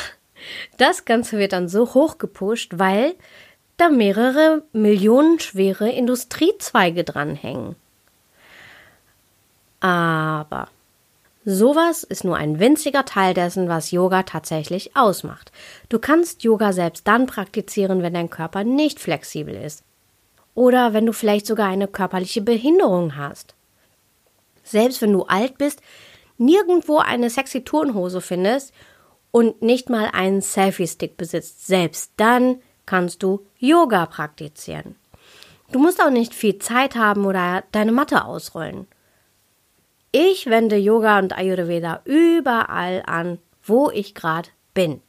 Das 0.79 1.05
Ganze 1.05 1.37
wird 1.39 1.53
dann 1.53 1.69
so 1.69 1.93
hoch 1.95 2.17
gepusht, 2.17 2.75
weil 2.77 3.17
da 3.77 3.91
mehrere 3.91 4.63
millionenschwere 4.73 5.91
Industriezweige 5.91 7.05
dranhängen. 7.05 7.75
Aber 9.81 10.69
sowas 11.51 12.03
ist 12.03 12.25
nur 12.25 12.37
ein 12.37 12.59
winziger 12.59 13.07
Teil 13.07 13.33
dessen, 13.33 13.69
was 13.69 13.91
Yoga 13.91 14.23
tatsächlich 14.23 14.95
ausmacht. 14.95 15.51
Du 15.89 15.99
kannst 15.99 16.43
Yoga 16.43 16.75
selbst 16.75 17.09
dann 17.09 17.25
praktizieren, 17.25 18.03
wenn 18.03 18.13
dein 18.13 18.29
Körper 18.29 18.65
nicht 18.65 19.01
flexibel 19.01 19.55
ist. 19.55 19.83
Oder 20.55 20.93
wenn 20.93 21.07
du 21.07 21.13
vielleicht 21.15 21.47
sogar 21.47 21.69
eine 21.69 21.89
körperliche 21.89 22.43
Behinderung 22.43 23.17
hast. 23.17 23.55
Selbst 24.63 25.01
wenn 25.01 25.13
du 25.13 25.23
alt 25.23 25.57
bist, 25.57 25.81
nirgendwo 26.37 26.99
eine 26.99 27.31
sexy 27.31 27.65
Turnhose 27.65 28.21
findest 28.21 28.75
und 29.31 29.63
nicht 29.63 29.89
mal 29.89 30.11
einen 30.13 30.43
Selfie-Stick 30.43 31.17
besitzt, 31.17 31.67
selbst 31.67 32.13
dann 32.19 32.61
kannst 32.85 33.23
du 33.23 33.47
Yoga 33.59 34.05
praktizieren. 34.05 34.97
Du 35.73 35.79
musst 35.79 36.03
auch 36.03 36.11
nicht 36.11 36.35
viel 36.35 36.59
Zeit 36.59 36.95
haben 36.95 37.25
oder 37.25 37.65
deine 37.73 37.93
Matte 37.93 38.27
ausrollen. 38.27 38.87
Ich 40.11 40.47
wende 40.47 40.77
Yoga 40.77 41.19
und 41.19 41.37
Ayurveda 41.37 42.01
überall 42.05 43.03
an, 43.07 43.39
wo 43.63 43.91
ich 43.91 44.15
gerade 44.15 44.49
bin. 44.73 45.03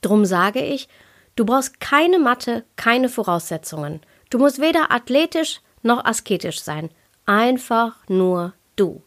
Drum 0.00 0.24
sage 0.24 0.62
ich, 0.62 0.88
du 1.34 1.44
brauchst 1.44 1.80
keine 1.80 2.18
Matte, 2.18 2.64
keine 2.76 3.08
Voraussetzungen. 3.08 4.00
Du 4.30 4.38
musst 4.38 4.60
weder 4.60 4.92
athletisch 4.92 5.60
noch 5.82 6.04
asketisch 6.04 6.60
sein. 6.60 6.90
Einfach 7.26 7.96
nur 8.08 8.54
du. 8.76 9.02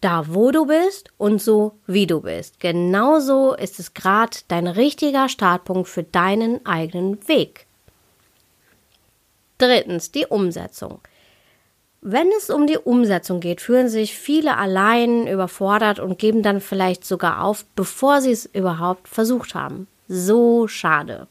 Da, 0.00 0.24
wo 0.28 0.50
du 0.50 0.66
bist 0.66 1.10
und 1.18 1.42
so, 1.42 1.78
wie 1.86 2.06
du 2.06 2.20
bist. 2.20 2.60
Genauso 2.60 3.54
ist 3.54 3.78
es 3.78 3.92
gerade 3.94 4.36
dein 4.48 4.66
richtiger 4.66 5.28
Startpunkt 5.28 5.88
für 5.88 6.02
deinen 6.02 6.64
eigenen 6.64 7.26
Weg. 7.28 7.66
Drittens, 9.58 10.10
die 10.10 10.26
Umsetzung. 10.26 11.00
Wenn 12.02 12.28
es 12.36 12.48
um 12.48 12.66
die 12.66 12.78
Umsetzung 12.78 13.40
geht, 13.40 13.60
fühlen 13.60 13.90
sich 13.90 14.14
viele 14.14 14.56
allein 14.56 15.26
überfordert 15.26 15.98
und 16.00 16.18
geben 16.18 16.42
dann 16.42 16.60
vielleicht 16.60 17.04
sogar 17.04 17.44
auf, 17.44 17.66
bevor 17.76 18.22
sie 18.22 18.32
es 18.32 18.46
überhaupt 18.46 19.06
versucht 19.06 19.54
haben. 19.54 19.86
So 20.08 20.66
schade. 20.66 21.26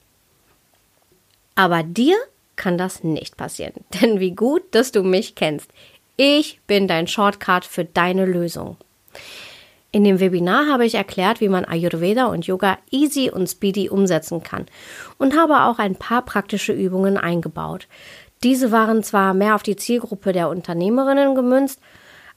Aber 1.56 1.82
dir 1.82 2.16
kann 2.56 2.78
das 2.78 3.04
nicht 3.04 3.36
passieren. 3.36 3.74
Denn 4.02 4.20
wie 4.20 4.32
gut, 4.32 4.62
dass 4.72 4.92
du 4.92 5.04
mich 5.04 5.34
kennst. 5.34 5.72
Ich 6.18 6.60
bin 6.68 6.88
dein 6.88 7.08
Shortcut 7.08 7.66
für 7.66 7.86
deine 7.86 8.26
Lösung. 8.26 8.78
In 9.92 10.04
dem 10.04 10.20
Webinar 10.20 10.68
habe 10.68 10.86
ich 10.86 10.94
erklärt, 10.94 11.42
wie 11.42 11.50
man 11.50 11.66
Ayurveda 11.66 12.28
und 12.28 12.46
Yoga 12.46 12.78
easy 12.92 13.32
und 13.32 13.48
speedy 13.48 13.90
umsetzen 13.90 14.44
kann 14.44 14.68
und 15.18 15.36
habe 15.36 15.64
auch 15.64 15.80
ein 15.80 15.96
paar 15.96 16.22
praktische 16.22 16.74
Übungen 16.74 17.18
eingebaut. 17.18 17.88
Diese 18.44 18.72
waren 18.72 19.04
zwar 19.04 19.34
mehr 19.34 19.56
auf 19.56 19.64
die 19.64 19.76
Zielgruppe 19.76 20.32
der 20.32 20.50
Unternehmerinnen 20.50 21.36
gemünzt, 21.36 21.80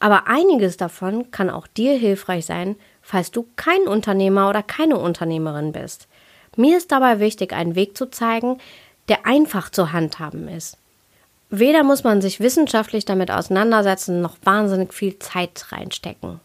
aber 0.01 0.27
einiges 0.27 0.77
davon 0.77 1.31
kann 1.31 1.49
auch 1.49 1.69
dir 1.69 1.97
hilfreich 1.97 2.45
sein, 2.45 2.77
falls 3.03 3.31
du 3.31 3.47
kein 3.55 3.83
Unternehmer 3.83 4.49
oder 4.49 4.63
keine 4.63 4.99
Unternehmerin 4.99 5.73
bist. 5.73 6.09
Mir 6.57 6.77
ist 6.77 6.91
dabei 6.91 7.21
wichtig, 7.21 7.53
einen 7.53 7.77
Weg 7.77 7.97
zu 7.97 8.07
zeigen, 8.07 8.59
der 9.09 9.27
einfach 9.27 9.71
zu 9.71 9.93
handhaben 9.93 10.49
ist. 10.49 10.77
Weder 11.51 11.83
muss 11.85 12.03
man 12.03 12.21
sich 12.21 12.41
wissenschaftlich 12.41 13.05
damit 13.05 13.31
auseinandersetzen, 13.31 14.23
noch 14.23 14.37
wahnsinnig 14.43 14.93
viel 14.93 15.19
Zeit 15.19 15.67
reinstecken. 15.71 16.41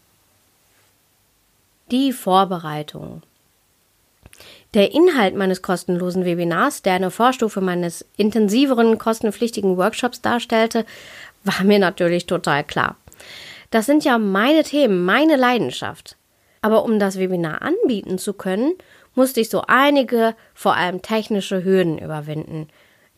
Die 1.90 2.12
Vorbereitung. 2.12 3.22
Der 4.74 4.92
Inhalt 4.92 5.34
meines 5.34 5.62
kostenlosen 5.62 6.24
Webinars, 6.24 6.82
der 6.82 6.94
eine 6.94 7.10
Vorstufe 7.10 7.60
meines 7.60 8.04
intensiveren, 8.16 8.98
kostenpflichtigen 8.98 9.76
Workshops 9.78 10.20
darstellte, 10.20 10.84
war 11.42 11.64
mir 11.64 11.78
natürlich 11.78 12.26
total 12.26 12.64
klar. 12.64 12.96
Das 13.70 13.86
sind 13.86 14.04
ja 14.04 14.18
meine 14.18 14.62
Themen, 14.62 15.04
meine 15.04 15.36
Leidenschaft. 15.36 16.16
Aber 16.60 16.84
um 16.84 16.98
das 16.98 17.18
Webinar 17.18 17.62
anbieten 17.62 18.18
zu 18.18 18.32
können, 18.34 18.74
musste 19.14 19.40
ich 19.40 19.48
so 19.48 19.64
einige, 19.66 20.34
vor 20.54 20.76
allem 20.76 21.02
technische 21.02 21.64
Hürden 21.64 21.98
überwinden. 21.98 22.68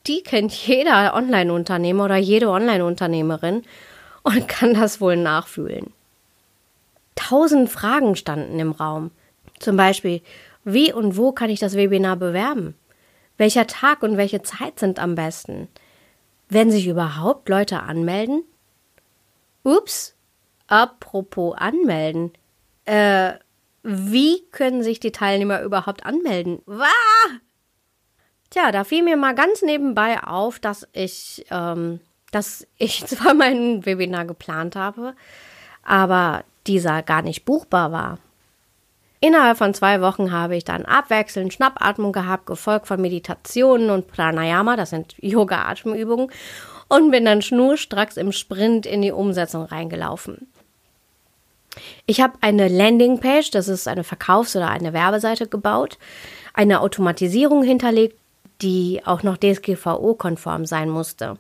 Die 0.07 0.23
kennt 0.23 0.53
jeder 0.53 1.15
Online-Unternehmer 1.15 2.05
oder 2.05 2.17
jede 2.17 2.49
Online-Unternehmerin 2.49 3.63
und 4.23 4.49
kann 4.49 4.75
das 4.75 5.01
wohl 5.01 5.17
nachfühlen. 5.17 5.93
Tausend 7.17 7.71
Fragen 7.71 8.17
standen 8.17 8.59
im 8.59 8.73
Raum. 8.73 9.11
Zum 9.59 9.77
Beispiel, 9.77 10.23
wie 10.65 10.93
und 10.93 11.17
wo 11.17 11.33
kann 11.33 11.51
ich 11.51 11.61
das 11.61 11.77
Webinar 11.77 12.17
bewerben? 12.17 12.75
Welcher 13.37 13.67
Tag 13.67 14.03
und 14.03 14.17
welche 14.17 14.43
Zeit 14.43 14.79
sind 14.79 14.99
am 14.99 15.15
besten? 15.15 15.69
Werden 16.49 16.71
sich 16.71 16.87
überhaupt 16.87 17.49
Leute 17.49 17.81
anmelden? 17.81 18.43
Ups, 19.63 20.15
apropos 20.67 21.57
anmelden. 21.57 22.33
Äh, 22.85 23.35
wie 23.83 24.43
können 24.51 24.83
sich 24.83 25.01
die 25.01 25.13
Teilnehmer 25.13 25.63
überhaupt 25.63 26.05
anmelden? 26.05 26.61
Wah! 26.67 26.87
Tja, 28.51 28.73
da 28.73 28.85
fiel 28.85 29.05
mir 29.05 29.17
mal 29.17 29.35
ganz 29.35 29.63
nebenbei 29.63 30.23
auf, 30.23 30.59
dass 30.59 30.87
ich, 30.93 31.47
ähm, 31.51 32.01
dass 32.33 32.67
ich 32.77 33.07
zwar 33.07 33.35
mein 33.35 33.87
Webinar 33.87 34.27
geplant 34.27 34.77
habe, 34.77 35.15
aber 35.83 36.45
dieser 36.67 37.03
gar 37.03 37.23
nicht 37.23 37.45
buchbar 37.45 37.93
war. 37.93 38.19
Innerhalb 39.23 39.59
von 39.59 39.75
zwei 39.75 40.01
Wochen 40.01 40.33
habe 40.33 40.57
ich 40.57 40.65
dann 40.65 40.87
abwechselnd 40.87 41.53
Schnappatmung 41.53 42.13
gehabt, 42.13 42.47
gefolgt 42.47 42.87
von 42.87 43.01
Meditationen 43.01 43.91
und 43.91 44.09
Pranayama, 44.09 44.77
das 44.77 44.91
sind 44.91 45.15
Yoga-Atemübungen, 45.19 46.31
und 46.89 47.11
bin 47.11 47.27
dann 47.27 47.43
schnurstracks 47.43 48.17
im 48.17 48.33
Sprint 48.33 48.87
in 48.87 49.03
die 49.03 49.13
Umsetzung 49.13 49.65
reingelaufen. 49.65 50.49
Ich 52.07 52.21
habe 52.21 52.35
eine 52.41 52.69
Landingpage, 52.69 53.51
das 53.51 53.69
ist 53.69 53.87
eine 53.87 54.05
Verkaufs- 54.05 54.57
oder 54.57 54.71
eine 54.71 54.93
Werbeseite 54.93 55.47
gebaut, 55.47 55.99
eine 56.55 56.81
Automatisierung 56.81 57.63
hinterlegt, 57.63 58.19
die 58.63 59.03
auch 59.05 59.23
noch 59.23 59.37
DSGVO-konform 59.37 60.67
sein 60.67 60.89
musste. 60.89 61.37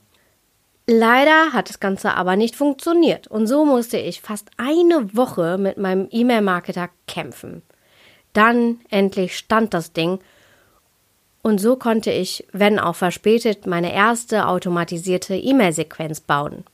Leider 0.86 1.52
hat 1.52 1.68
das 1.68 1.80
Ganze 1.80 2.14
aber 2.14 2.36
nicht 2.36 2.56
funktioniert 2.56 3.26
und 3.26 3.46
so 3.46 3.64
musste 3.64 3.96
ich 3.96 4.20
fast 4.20 4.50
eine 4.56 5.14
Woche 5.16 5.56
mit 5.58 5.78
meinem 5.78 6.08
E-Mail-Marketer 6.10 6.90
kämpfen. 7.06 7.62
Dann 8.32 8.80
endlich 8.90 9.36
stand 9.36 9.74
das 9.74 9.92
Ding 9.92 10.20
und 11.42 11.58
so 11.58 11.76
konnte 11.76 12.10
ich, 12.10 12.46
wenn 12.52 12.78
auch 12.78 12.96
verspätet, 12.96 13.66
meine 13.66 13.94
erste 13.94 14.46
automatisierte 14.46 15.34
E-Mail-Sequenz 15.36 16.20
bauen. 16.20 16.64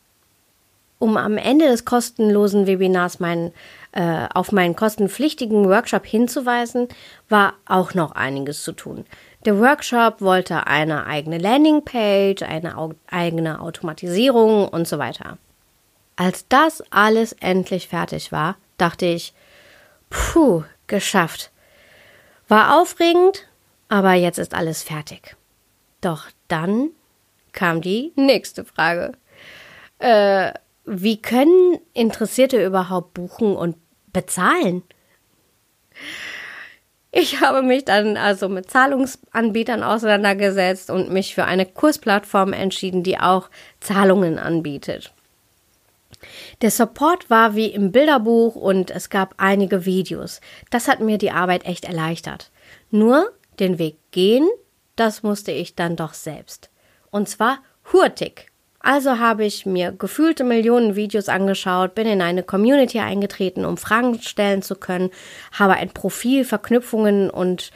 Um 0.99 1.17
am 1.17 1.37
Ende 1.37 1.67
des 1.67 1.85
kostenlosen 1.85 2.67
Webinars 2.67 3.21
mein, 3.21 3.53
äh, 3.93 4.27
auf 4.35 4.51
meinen 4.51 4.75
kostenpflichtigen 4.75 5.69
Workshop 5.69 6.07
hinzuweisen, 6.07 6.89
war 7.29 7.53
auch 7.67 7.95
noch 7.95 8.13
einiges 8.13 8.63
zu 8.63 8.73
tun. 8.73 9.05
Der 9.45 9.61
Workshop 9.61 10.21
wollte 10.21 10.67
eine 10.67 11.07
eigene 11.07 11.39
Landingpage, 11.39 12.43
eine 12.43 12.79
au 12.79 12.95
eigene 13.09 13.61
Automatisierung 13.61 14.67
und 14.69 14.89
so 14.89 14.99
weiter. 14.99 15.39
Als 16.17 16.47
das 16.49 16.83
alles 16.91 17.35
endlich 17.35 17.89
fertig 17.89 18.33
war, 18.33 18.57
dachte 18.79 19.05
ich, 19.05 19.35
puh, 20.09 20.65
geschafft. 20.87 21.51
War 22.49 22.81
aufregend, 22.81 23.47
aber 23.89 24.13
jetzt 24.15 24.39
ist 24.39 24.55
alles 24.55 24.83
fertig. 24.83 25.37
Doch 26.01 26.27
dann 26.49 26.91
kam 27.53 27.81
die 27.81 28.13
nächste 28.17 28.65
Frage. 28.65 29.13
Äh, 29.99 30.53
wie 30.85 31.21
können 31.21 31.79
Interessierte 31.95 32.65
überhaupt 32.65 33.15
buchen 33.15 33.57
und 33.57 33.77
bezahlen? 34.13 34.83
Ich 37.11 37.41
habe 37.41 37.63
mich 37.63 37.85
dann 37.85 38.17
also 38.17 38.49
mit 38.49 38.71
Zahlungsanbietern 38.71 39.83
auseinandergesetzt 39.83 40.91
und 40.91 41.11
mich 41.11 41.35
für 41.35 41.47
eine 41.47 41.65
Kursplattform 41.65 42.53
entschieden, 42.53 43.03
die 43.03 43.19
auch 43.19 43.49
Zahlungen 43.81 44.39
anbietet. 44.39 45.13
Der 46.63 46.71
Support 46.71 47.31
war 47.31 47.55
wie 47.55 47.67
im 47.67 47.93
Bilderbuch 47.93 48.55
und 48.55 48.91
es 48.91 49.11
gab 49.11 49.35
einige 49.37 49.85
Videos. 49.85 50.41
Das 50.71 50.89
hat 50.89 51.01
mir 51.01 51.19
die 51.19 51.31
Arbeit 51.31 51.67
echt 51.67 51.85
erleichtert. 51.85 52.51
Nur 52.91 53.33
den 53.59 53.79
Weg 53.79 53.97
gehen, 54.11 54.49
das 54.97 55.23
musste 55.23 55.53
ich 55.53 55.75
dann 55.75 55.97
doch 55.97 56.15
selbst. 56.15 56.71
Und 57.11 57.29
zwar 57.29 57.59
hurtig. 57.93 58.51
Also 58.81 59.19
habe 59.19 59.45
ich 59.45 59.67
mir 59.67 59.91
gefühlte 59.91 60.45
Millionen 60.45 60.95
Videos 60.95 61.29
angeschaut, 61.29 61.97
bin 61.97 62.07
in 62.07 62.23
eine 62.23 62.45
Community 62.45 63.01
eingetreten, 63.01 63.65
um 63.65 63.77
Fragen 63.77 64.23
stellen 64.23 64.63
zu 64.63 64.77
können, 64.77 65.11
habe 65.51 65.75
ein 65.75 65.91
Profil, 65.91 66.45
Verknüpfungen 66.45 67.29
und 67.29 67.73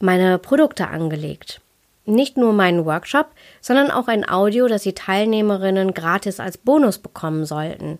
meine 0.00 0.38
Produkte 0.38 0.88
angelegt. 0.88 1.60
Nicht 2.08 2.38
nur 2.38 2.54
meinen 2.54 2.86
Workshop, 2.86 3.26
sondern 3.60 3.90
auch 3.90 4.08
ein 4.08 4.26
Audio, 4.26 4.66
das 4.66 4.82
die 4.82 4.94
Teilnehmerinnen 4.94 5.92
gratis 5.92 6.40
als 6.40 6.56
Bonus 6.56 6.98
bekommen 6.98 7.44
sollten. 7.44 7.98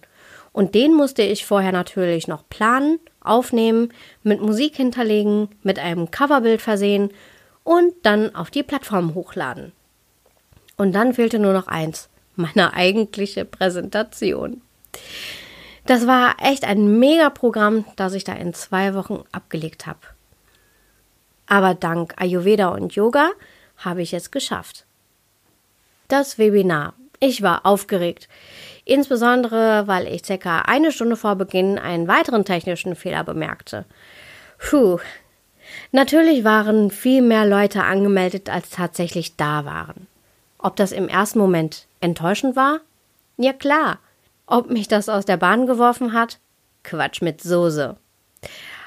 Und 0.53 0.75
den 0.75 0.95
musste 0.95 1.23
ich 1.23 1.45
vorher 1.45 1.73
natürlich 1.73 2.27
noch 2.27 2.49
planen, 2.49 3.01
aufnehmen, 3.21 3.93
mit 4.23 4.41
Musik 4.41 4.77
hinterlegen, 4.77 5.51
mit 5.63 5.79
einem 5.79 6.11
Coverbild 6.11 6.63
versehen 6.63 7.11
und 7.65 7.93
dann 8.03 8.35
auf 8.35 8.51
die 8.51 8.63
Plattform 8.63 9.15
hochladen. 9.15 9.73
Und 10.79 10.95
dann 10.95 11.13
fehlte 11.13 11.39
nur 11.39 11.53
noch 11.53 11.67
eins 11.67 12.09
meine 12.35 12.73
eigentliche 12.73 13.45
Präsentation. 13.45 14.63
Das 15.85 16.07
war 16.07 16.37
echt 16.43 16.65
ein 16.65 16.99
Mega-Programm, 16.99 17.85
das 17.97 18.15
ich 18.15 18.25
da 18.25 18.33
in 18.33 18.55
zwei 18.55 18.95
Wochen 18.95 19.23
abgelegt 19.33 19.87
habe. 19.87 20.01
Aber 21.47 21.75
dank 21.75 22.15
Ayurveda 22.17 22.69
und 22.69 22.95
Yoga 22.95 23.31
habe 23.79 24.03
ich 24.03 24.13
es 24.13 24.31
geschafft. 24.31 24.85
Das 26.09 26.39
Webinar. 26.39 26.95
Ich 27.21 27.43
war 27.43 27.67
aufgeregt. 27.67 28.29
Insbesondere, 28.85 29.87
weil 29.87 30.07
ich 30.07 30.25
circa 30.25 30.63
eine 30.63 30.93
Stunde 30.93 31.17
vor 31.17 31.37
Beginn 31.37 31.79
einen 31.79 32.09
weiteren 32.09 32.45
technischen 32.45 32.95
Fehler 32.95 33.25
bemerkte. 33.25 33.85
Puh. 34.59 34.99
Natürlich 35.93 36.45
waren 36.45 36.91
viel 36.91 37.21
mehr 37.21 37.45
Leute 37.45 37.85
angemeldet, 37.85 38.49
als 38.49 38.71
tatsächlich 38.71 39.37
da 39.37 39.65
waren. 39.65 40.07
Ob 40.59 40.77
das 40.77 40.93
im 40.93 41.09
ersten 41.09 41.39
Moment 41.39 41.87
enttäuschend 42.01 42.57
war? 42.57 42.81
Ja 43.37 43.53
klar. 43.53 43.99
Ob 44.47 44.71
mich 44.71 44.89
das 44.89 45.09
aus 45.09 45.27
der 45.27 45.37
Bahn 45.37 45.67
geworfen 45.67 46.13
hat? 46.15 46.39
Quatsch 46.85 47.21
mit 47.21 47.43
Soße. 47.43 47.97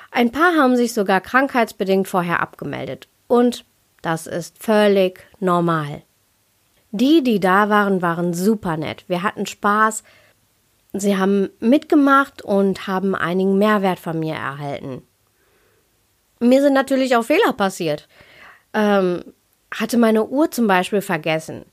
Ein 0.09 0.31
paar 0.31 0.55
haben 0.55 0.75
sich 0.75 0.93
sogar 0.93 1.21
krankheitsbedingt 1.21 2.07
vorher 2.07 2.41
abgemeldet. 2.41 3.07
Und 3.27 3.63
das 4.01 4.27
ist 4.27 4.57
völlig 4.61 5.25
normal. 5.39 6.03
Die, 6.91 7.23
die 7.23 7.39
da 7.39 7.69
waren, 7.69 8.01
waren 8.01 8.33
super 8.33 8.77
nett. 8.77 9.05
Wir 9.07 9.23
hatten 9.23 9.45
Spaß. 9.45 10.03
Sie 10.93 11.17
haben 11.17 11.49
mitgemacht 11.59 12.41
und 12.41 12.87
haben 12.87 13.15
einigen 13.15 13.57
Mehrwert 13.57 13.99
von 13.99 14.19
mir 14.19 14.35
erhalten. 14.35 15.03
Mir 16.39 16.61
sind 16.61 16.73
natürlich 16.73 17.15
auch 17.15 17.23
Fehler 17.23 17.53
passiert. 17.53 18.09
Ähm, 18.73 19.23
hatte 19.73 19.97
meine 19.97 20.25
Uhr 20.25 20.51
zum 20.51 20.67
Beispiel 20.67 21.01
vergessen. 21.01 21.65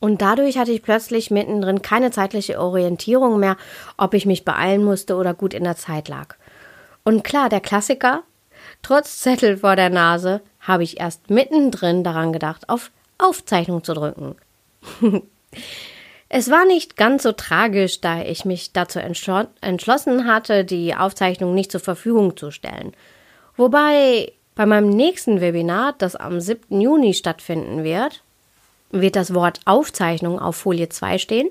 Und 0.00 0.22
dadurch 0.22 0.58
hatte 0.58 0.72
ich 0.72 0.82
plötzlich 0.82 1.30
mittendrin 1.30 1.82
keine 1.82 2.10
zeitliche 2.10 2.58
Orientierung 2.58 3.38
mehr, 3.38 3.56
ob 3.96 4.14
ich 4.14 4.26
mich 4.26 4.44
beeilen 4.44 4.82
musste 4.82 5.16
oder 5.16 5.34
gut 5.34 5.54
in 5.54 5.64
der 5.64 5.76
Zeit 5.76 6.08
lag. 6.08 6.36
Und 7.04 7.22
klar, 7.22 7.48
der 7.48 7.60
Klassiker, 7.60 8.22
trotz 8.82 9.20
Zettel 9.20 9.58
vor 9.58 9.76
der 9.76 9.90
Nase, 9.90 10.42
habe 10.60 10.82
ich 10.82 11.00
erst 11.00 11.30
mittendrin 11.30 12.04
daran 12.04 12.32
gedacht, 12.32 12.68
auf 12.68 12.90
Aufzeichnung 13.18 13.84
zu 13.84 13.94
drücken. 13.94 14.36
es 16.28 16.50
war 16.50 16.64
nicht 16.64 16.96
ganz 16.96 17.22
so 17.22 17.32
tragisch, 17.32 18.00
da 18.00 18.22
ich 18.22 18.44
mich 18.44 18.72
dazu 18.72 18.98
entschlossen 18.98 20.26
hatte, 20.26 20.64
die 20.64 20.94
Aufzeichnung 20.94 21.54
nicht 21.54 21.72
zur 21.72 21.80
Verfügung 21.80 22.36
zu 22.36 22.50
stellen. 22.50 22.92
Wobei 23.56 24.32
bei 24.54 24.66
meinem 24.66 24.90
nächsten 24.90 25.40
Webinar, 25.40 25.94
das 25.98 26.16
am 26.16 26.40
7. 26.40 26.80
Juni 26.80 27.14
stattfinden 27.14 27.84
wird, 27.84 28.22
wird 28.90 29.16
das 29.16 29.34
Wort 29.34 29.60
Aufzeichnung 29.64 30.38
auf 30.38 30.56
Folie 30.56 30.88
2 30.88 31.18
stehen 31.18 31.48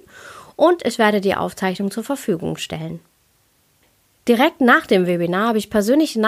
und 0.56 0.86
ich 0.86 0.98
werde 0.98 1.22
die 1.22 1.36
Aufzeichnung 1.36 1.90
zur 1.90 2.04
Verfügung 2.04 2.58
stellen. 2.58 3.00
Direkt 4.28 4.62
nach 4.62 4.86
dem 4.86 5.08
Webinar 5.08 5.50
habe 5.50 5.58
ich 5.58 5.70
persönliche 5.70 6.20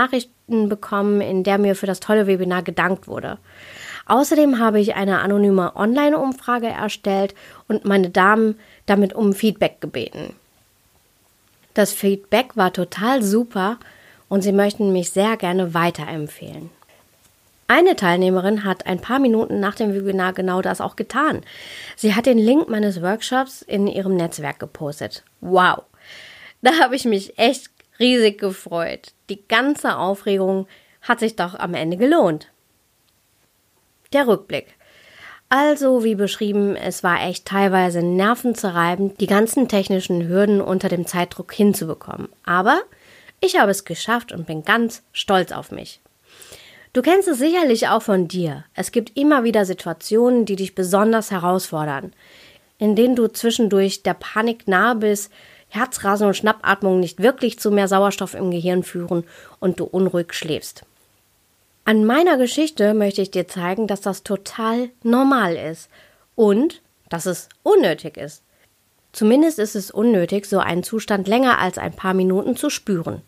Nachrichten 0.51 0.69
bekommen, 0.69 1.21
in 1.21 1.43
der 1.43 1.57
mir 1.57 1.75
für 1.75 1.87
das 1.87 1.99
tolle 1.99 2.27
Webinar 2.27 2.63
gedankt 2.63 3.07
wurde. 3.07 3.37
Außerdem 4.05 4.59
habe 4.59 4.79
ich 4.79 4.95
eine 4.95 5.19
anonyme 5.19 5.75
Online-Umfrage 5.75 6.67
erstellt 6.67 7.33
und 7.67 7.85
meine 7.85 8.09
Damen 8.09 8.59
damit 8.85 9.13
um 9.13 9.33
Feedback 9.33 9.79
gebeten. 9.79 10.33
Das 11.73 11.93
Feedback 11.93 12.57
war 12.57 12.73
total 12.73 13.23
super 13.23 13.77
und 14.27 14.41
sie 14.41 14.51
möchten 14.51 14.91
mich 14.91 15.11
sehr 15.11 15.37
gerne 15.37 15.73
weiterempfehlen. 15.73 16.69
Eine 17.67 17.95
Teilnehmerin 17.95 18.65
hat 18.65 18.85
ein 18.85 18.99
paar 18.99 19.19
Minuten 19.19 19.61
nach 19.61 19.75
dem 19.75 19.93
Webinar 19.93 20.33
genau 20.33 20.61
das 20.61 20.81
auch 20.81 20.97
getan. 20.97 21.41
Sie 21.95 22.13
hat 22.13 22.25
den 22.25 22.37
Link 22.37 22.67
meines 22.67 23.01
Workshops 23.01 23.61
in 23.61 23.87
ihrem 23.87 24.15
Netzwerk 24.15 24.59
gepostet. 24.59 25.23
Wow! 25.39 25.83
Da 26.61 26.77
habe 26.79 26.95
ich 26.95 27.05
mich 27.05 27.39
echt 27.39 27.70
riesig 28.01 28.39
gefreut. 28.39 29.13
Die 29.29 29.47
ganze 29.47 29.97
Aufregung 29.97 30.67
hat 31.01 31.19
sich 31.19 31.37
doch 31.37 31.55
am 31.55 31.73
Ende 31.73 31.95
gelohnt. 31.95 32.47
Der 34.11 34.27
Rückblick. 34.27 34.75
Also, 35.47 36.03
wie 36.03 36.15
beschrieben, 36.15 36.75
es 36.75 37.03
war 37.03 37.25
echt 37.27 37.45
teilweise 37.45 38.01
nervenzerreibend, 38.01 39.19
die 39.19 39.27
ganzen 39.27 39.67
technischen 39.67 40.27
Hürden 40.27 40.61
unter 40.61 40.89
dem 40.89 41.05
Zeitdruck 41.05 41.53
hinzubekommen. 41.53 42.29
Aber 42.45 42.81
ich 43.41 43.59
habe 43.59 43.71
es 43.71 43.85
geschafft 43.85 44.31
und 44.31 44.47
bin 44.47 44.63
ganz 44.63 45.03
stolz 45.11 45.51
auf 45.51 45.71
mich. 45.71 45.99
Du 46.93 47.01
kennst 47.01 47.27
es 47.27 47.39
sicherlich 47.39 47.87
auch 47.87 48.01
von 48.01 48.27
dir. 48.27 48.65
Es 48.75 48.91
gibt 48.91 49.17
immer 49.17 49.43
wieder 49.43 49.65
Situationen, 49.65 50.45
die 50.45 50.55
dich 50.55 50.75
besonders 50.75 51.31
herausfordern, 51.31 52.13
in 52.77 52.95
denen 52.95 53.15
du 53.15 53.27
zwischendurch 53.27 54.03
der 54.03 54.13
Panik 54.13 54.67
nahe 54.67 54.95
bist, 54.95 55.31
Herzrasen 55.71 56.27
und 56.27 56.35
Schnappatmung 56.35 56.99
nicht 56.99 57.21
wirklich 57.21 57.57
zu 57.57 57.71
mehr 57.71 57.87
Sauerstoff 57.87 58.33
im 58.33 58.51
Gehirn 58.51 58.83
führen 58.83 59.23
und 59.59 59.79
du 59.79 59.85
unruhig 59.85 60.33
schläfst. 60.33 60.83
An 61.85 62.05
meiner 62.05 62.37
Geschichte 62.37 62.93
möchte 62.93 63.21
ich 63.21 63.31
dir 63.31 63.47
zeigen, 63.47 63.87
dass 63.87 64.01
das 64.01 64.23
total 64.23 64.89
normal 65.01 65.55
ist 65.55 65.89
und 66.35 66.81
dass 67.09 67.25
es 67.25 67.47
unnötig 67.63 68.17
ist. 68.17 68.43
Zumindest 69.13 69.59
ist 69.59 69.75
es 69.75 69.91
unnötig, 69.91 70.45
so 70.45 70.59
einen 70.59 70.83
Zustand 70.83 71.27
länger 71.27 71.59
als 71.59 71.77
ein 71.77 71.93
paar 71.93 72.13
Minuten 72.13 72.57
zu 72.57 72.69
spüren. 72.69 73.21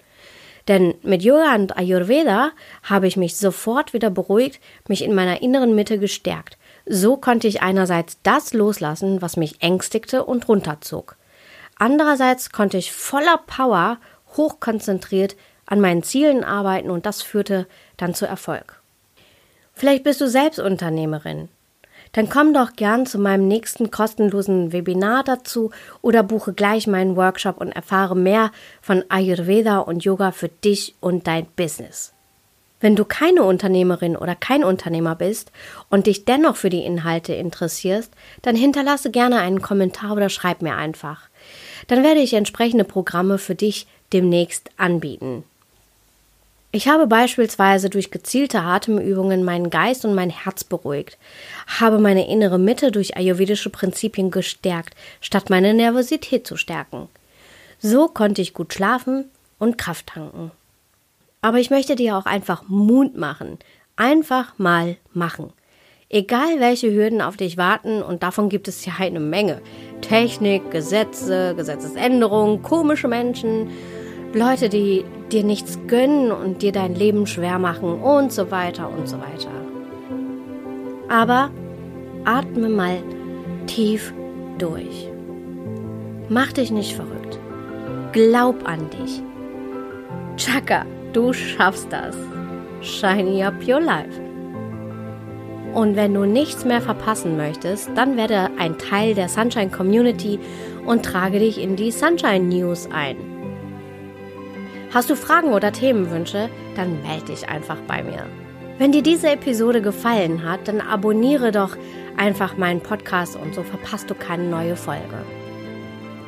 Denn 0.68 0.96
mit 1.02 1.24
Yoga 1.24 1.56
und 1.56 1.78
Ayurveda 1.78 2.52
habe 2.84 3.08
ich 3.08 3.18
mich 3.18 3.38
sofort 3.38 3.94
wieder 3.94 4.10
beruhigt, 4.10 4.60
mich 4.88 5.04
in 5.04 5.16
meiner 5.16 5.42
inneren 5.42 5.76
Mitte 5.76 5.98
gestärkt. 5.98 6.58
So 6.86 7.16
konnte 7.16 7.48
ich 7.48 7.62
einerseits 7.62 8.18
das 8.24 8.54
loslassen, 8.54 9.22
was 9.22 9.38
mich 9.38 9.62
ängstigte 9.62 10.26
und 10.26 10.48
runterzog. 10.48 11.16
Andererseits 11.84 12.52
konnte 12.52 12.78
ich 12.78 12.94
voller 12.94 13.38
Power, 13.46 13.98
hochkonzentriert 14.38 15.36
an 15.66 15.82
meinen 15.82 16.02
Zielen 16.02 16.46
arbeiten 16.46 16.90
und 16.90 17.06
das 17.06 17.22
führte 17.22 17.68
dann 17.98 18.14
zu 18.14 18.26
Erfolg. 18.26 18.82
Vielleicht 19.74 20.06
bist 20.06 20.22
du 20.22 20.30
selbst 20.30 20.60
Unternehmerin. 20.60 21.50
Dann 22.14 22.30
komm 22.30 22.54
doch 22.54 22.78
gern 22.78 23.06
zu 23.06 23.20
meinem 23.20 23.50
nächsten 23.50 23.92
kostenlosen 23.92 24.72
Webinar 24.72 25.26
dazu 25.26 25.72
oder 26.02 26.24
buche 26.24 26.54
gleich 26.54 26.88
meinen 26.88 27.18
Workshop 27.18 27.58
und 27.58 27.74
erfahre 27.74 28.16
mehr 28.16 28.54
von 28.82 29.04
Ayurveda 29.10 29.80
und 29.80 30.06
Yoga 30.06 30.32
für 30.32 30.48
dich 30.48 30.96
und 31.02 31.28
dein 31.28 31.48
Business. 31.58 32.14
Wenn 32.80 32.96
du 32.96 33.04
keine 33.04 33.44
Unternehmerin 33.44 34.16
oder 34.16 34.36
kein 34.36 34.64
Unternehmer 34.64 35.16
bist 35.16 35.52
und 35.90 36.08
dich 36.08 36.24
dennoch 36.24 36.56
für 36.56 36.70
die 36.70 36.86
Inhalte 36.86 37.34
interessierst, 37.34 38.14
dann 38.42 38.56
hinterlasse 38.56 39.12
gerne 39.12 39.40
einen 39.40 39.62
Kommentar 39.62 40.14
oder 40.14 40.30
schreib 40.30 40.62
mir 40.62 40.76
einfach. 40.76 41.30
Dann 41.88 42.04
werde 42.04 42.22
ich 42.22 42.34
entsprechende 42.34 42.84
Programme 42.84 43.38
für 43.38 43.56
dich 43.56 43.88
demnächst 44.12 44.70
anbieten. 44.78 45.44
Ich 46.76 46.88
habe 46.88 47.06
beispielsweise 47.06 47.92
durch 47.92 48.10
gezielte 48.10 48.62
Atemübungen 48.62 49.44
meinen 49.44 49.70
Geist 49.70 50.06
und 50.06 50.16
mein 50.16 50.32
Herz 50.32 50.64
beruhigt, 50.64 51.20
habe 51.68 52.00
meine 52.00 52.28
innere 52.28 52.58
Mitte 52.58 52.92
durch 52.92 53.16
ayurvedische 53.16 53.70
Prinzipien 53.70 54.32
gestärkt, 54.32 54.96
statt 55.22 55.52
meine 55.52 55.76
Nervosität 55.76 56.48
zu 56.48 56.58
stärken. 56.58 57.10
So 57.80 58.08
konnte 58.08 58.42
ich 58.42 58.56
gut 58.56 58.74
schlafen 58.74 59.26
und 59.60 59.78
Kraft 59.78 60.08
tanken. 60.08 60.50
Aber 61.44 61.60
ich 61.60 61.70
möchte 61.70 61.96
dir 61.96 62.18
auch 62.18 62.26
einfach 62.26 62.64
Mut 62.68 63.18
machen. 63.18 63.60
Einfach 63.96 64.58
mal 64.58 64.98
machen. 65.14 65.54
Egal 66.10 66.60
welche 66.60 66.92
Hürden 66.92 67.22
auf 67.22 67.38
dich 67.38 67.58
warten, 67.58 68.02
und 68.02 68.24
davon 68.24 68.50
gibt 68.50 68.68
es 68.68 68.86
ja 68.86 68.94
eine 68.98 69.20
Menge. 69.20 69.62
Technik, 70.04 70.70
Gesetze, 70.70 71.56
Gesetzesänderungen, 71.56 72.62
komische 72.62 73.08
Menschen, 73.08 73.70
Leute, 74.34 74.70
die 74.70 75.06
dir 75.32 75.44
nichts 75.44 75.80
gönnen 75.88 76.32
und 76.32 76.62
dir 76.62 76.72
dein 76.72 76.94
Leben 76.94 77.26
schwer 77.26 77.58
machen 77.58 78.02
und 78.02 78.32
so 78.32 78.52
weiter 78.52 78.90
und 78.90 79.08
so 79.08 79.18
weiter. 79.18 79.50
Aber 81.10 81.50
atme 82.26 82.70
mal 82.70 82.98
tief 83.68 84.14
durch. 84.58 85.10
Mach 86.30 86.52
dich 86.52 86.72
nicht 86.72 86.96
verrückt. 86.96 87.40
Glaub 88.12 88.68
an 88.68 88.90
dich. 88.90 89.22
Chaka, 90.38 90.86
du 91.14 91.34
schaffst 91.34 91.92
das. 91.92 92.16
Shiny 92.82 93.44
up 93.44 93.56
your 93.68 93.80
life. 93.80 94.23
Und 95.74 95.96
wenn 95.96 96.14
du 96.14 96.26
nichts 96.26 96.66
mehr 96.66 96.82
verpassen 96.82 97.36
möchtest, 97.36 97.90
dann 97.96 98.16
werde 98.16 98.52
ein 98.60 98.78
Teil 98.78 99.16
der 99.16 99.28
Sunshine 99.28 99.72
Community 99.72 100.40
und 100.86 101.04
trage 101.04 101.40
dich 101.40 101.60
in 101.60 101.76
die 101.76 101.92
Sunshine 101.92 102.42
News 102.42 102.88
ein. 102.94 103.18
Hast 104.94 105.10
du 105.10 105.16
Fragen 105.16 105.52
oder 105.54 105.72
Themenwünsche, 105.72 106.50
dann 106.76 107.02
melde 107.02 107.26
dich 107.26 107.50
einfach 107.50 107.78
bei 107.88 108.04
mir. 108.04 108.28
Wenn 108.78 108.92
dir 108.92 109.02
diese 109.02 109.32
Episode 109.32 109.82
gefallen 109.82 110.48
hat, 110.48 110.68
dann 110.68 110.82
abonniere 110.82 111.52
doch 111.52 111.76
einfach 112.18 112.58
meinen 112.58 112.82
Podcast 112.82 113.36
und 113.36 113.56
so 113.56 113.64
verpasst 113.64 114.10
du 114.10 114.16
keine 114.16 114.44
neue 114.44 114.76
Folge. 114.76 115.26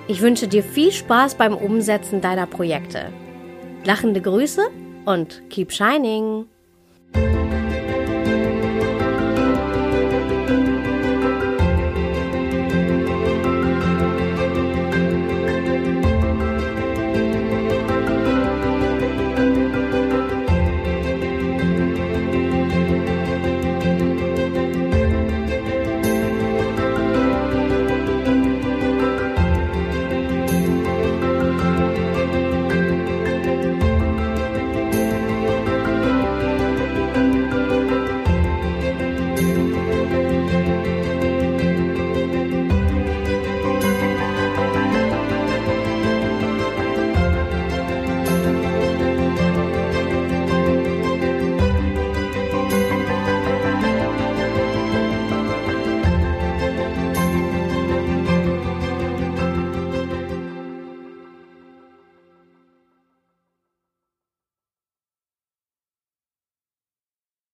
Ich 0.08 0.22
wünsche 0.22 0.48
dir 0.48 0.64
viel 0.64 0.92
Spaß 0.92 1.36
beim 1.36 1.56
Umsetzen 1.56 2.22
deiner 2.22 2.48
Projekte. 2.48 3.12
Lachende 3.84 4.22
Grüße 4.22 4.68
und 5.06 5.44
keep 5.50 5.72
shining! 5.72 6.46